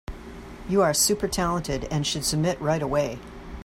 You 0.67 0.81
are 0.81 0.95
super 0.95 1.27
talented 1.27 1.83
and 1.91 2.07
should 2.07 2.23
submit 2.25 2.59
right 2.59 2.81
away. 2.81 3.19